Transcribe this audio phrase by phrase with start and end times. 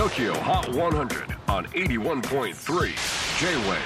[0.00, 2.54] TOKYO HOT 100 on 81.3
[3.38, 3.76] J-WAVE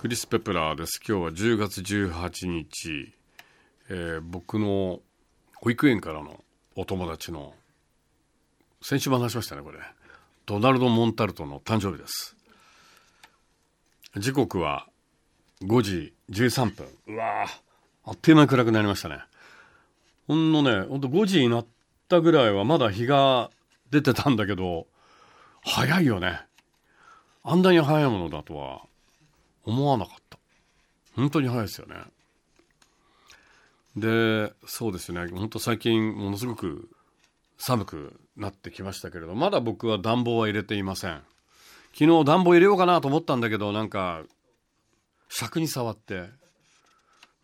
[0.00, 1.00] クリス・ペプラーです。
[1.04, 3.12] 今日は10月18日、
[3.88, 5.00] えー僕の
[5.56, 6.44] 保育園からの
[6.76, 7.52] お友達の
[8.80, 9.80] 先週も話しましたねこれ。
[10.46, 12.36] ドナルド・モンタルトの誕生日です。
[14.18, 14.86] 時刻は
[15.62, 16.86] 5時13分。
[17.08, 17.44] うわ
[18.04, 19.18] あっという間に暗くなりましたね。
[20.28, 21.66] ほんのねほんと5時になっ
[22.08, 23.50] たぐらいはまだ日が
[23.90, 24.86] 出てたんだけど
[25.62, 26.40] 早いよね。
[27.44, 28.82] あんなに早いものだとは
[29.64, 30.38] 思わなかった。
[31.14, 31.96] 本当に早いですよね。
[33.96, 35.26] でそうですね。
[35.28, 36.88] 本当最近ものすごく
[37.58, 41.22] 寒くなってきましたけれどまだ僕は暖房は入れていません。
[41.92, 44.22] 昨日暖房入れようかなと思ったんだけどなんか
[45.28, 46.30] 尺に触って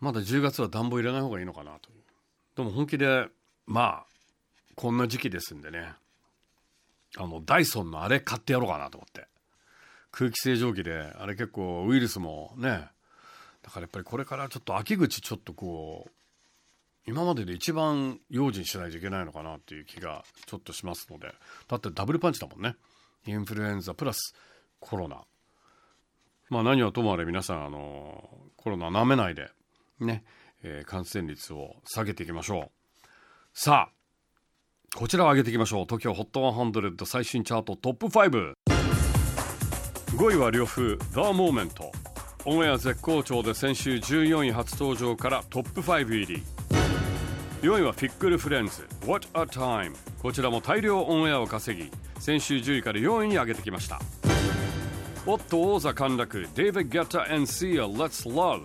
[0.00, 1.90] まだ10月は暖房入れない方がいいのかなと
[2.56, 3.26] でも本気で
[3.66, 4.06] まあ
[4.74, 5.92] こんな時期ですんでね。
[7.16, 9.26] あのダイソンのあれ買ってやろうかなと思って。
[10.10, 12.88] 空気清浄機であれ結構ウイルスもね
[13.62, 16.10] だからやっぱりこれからちょっと秋口ちょっとこう
[17.06, 21.32] 今までで一番用心しないといけないのかなっていう気がちょっとしますので。
[21.66, 22.76] だってダブルパンチだもんね。
[23.26, 24.34] インフルエンザプラス
[24.78, 25.22] コロナ。
[26.50, 29.50] まあ何はともあれ皆さんあのコロナ舐めないで
[30.00, 30.24] ね、
[30.62, 32.70] えー感染率を下げていきましょ
[33.04, 33.08] う。
[33.54, 33.97] さあ
[34.96, 35.84] こちらを上げていきましょう。
[35.84, 38.54] TOKIOHOT100 最新チャートトップ5
[40.16, 41.68] 5位は呂布 The Moment
[42.46, 46.42] オンエア絶好調で先週14位初登場からトップ5入り。
[47.60, 48.88] 4位はフィックルフレンズ。
[49.06, 54.00] What a Time こちらも大量オンエアを稼ぎ先週10位から4位に上げてきました。
[55.26, 56.48] おっと王座陥落。
[56.54, 58.62] David Guetta and Sia Let's Love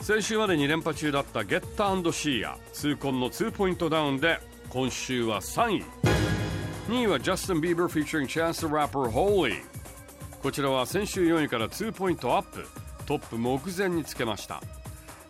[0.00, 2.58] 先週まで2連覇中だったゲッタシーア。
[2.72, 4.40] 痛恨の2ポイントダウンで
[4.70, 5.84] 今週は3位。
[6.88, 9.62] 2位はジャスティン・ビーバー featuring チャンス・ラッパー・ホーリー
[10.40, 12.64] こちらは先週4位から2ポイントアップ。
[13.04, 14.62] トップ目前につけました。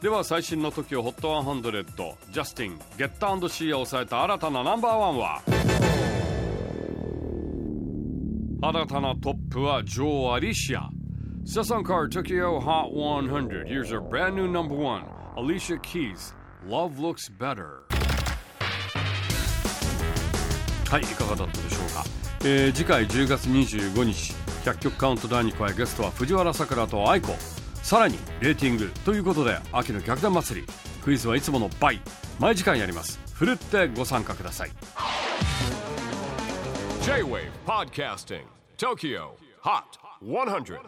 [0.02, 1.84] では最新の TOKIO HOT100
[2.30, 5.42] ジャスティン・ゲッタシーを抑えた新たなナンバーワンは？
[8.62, 10.90] 新たなトップはジョー・アリシア。
[11.46, 12.08] Sesson Car
[13.26, 15.02] 100 Here's our brand new number one
[15.38, 15.78] Alicia
[20.90, 22.04] はいいかがだったでしょうか、
[22.44, 24.34] えー次回10月25日
[24.64, 27.32] 100曲カウントダウンに加えゲストは藤原さくらと愛子。
[27.82, 30.66] さらにレーティングということで秋の逆転祭り。
[31.02, 32.00] クイズはいつもの倍。
[32.38, 33.20] 毎時間やります。
[33.32, 34.70] ふるってご参加ください。
[37.02, 38.42] J-WAVE PODCASTING
[38.76, 39.30] TOKYO
[39.62, 39.82] HOT
[40.22, 40.78] 100